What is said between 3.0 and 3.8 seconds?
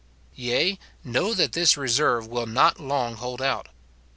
hold out.